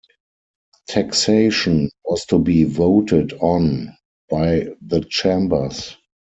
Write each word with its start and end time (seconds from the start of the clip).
Taxation 0.87 1.91
was 2.03 2.25
to 2.25 2.39
be 2.39 2.63
voted 2.63 3.33
on 3.33 3.95
by 4.31 4.69
the 4.81 5.01
chambers. 5.01 5.95